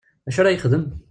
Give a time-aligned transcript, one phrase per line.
[0.25, 0.85] D acu ara yexdem?